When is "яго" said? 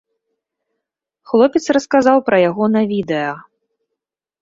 2.49-2.73